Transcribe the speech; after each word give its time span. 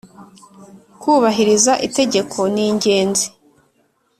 Kubahiriza 1.01 1.73
Itegeko 1.87 2.39
ningenzi. 2.53 3.25